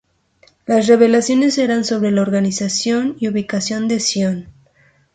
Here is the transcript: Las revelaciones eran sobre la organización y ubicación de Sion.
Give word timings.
Las 0.65 0.87
revelaciones 0.87 1.59
eran 1.59 1.85
sobre 1.85 2.09
la 2.09 2.23
organización 2.23 3.17
y 3.19 3.27
ubicación 3.27 3.87
de 3.87 3.99
Sion. 3.99 4.47